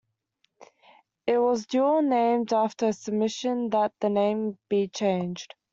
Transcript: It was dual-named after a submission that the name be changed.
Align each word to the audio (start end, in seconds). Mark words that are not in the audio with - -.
It 1.27 1.37
was 1.37 1.67
dual-named 1.67 2.53
after 2.53 2.87
a 2.87 2.93
submission 2.93 3.69
that 3.69 3.93
the 3.99 4.09
name 4.09 4.57
be 4.67 4.87
changed. 4.87 5.53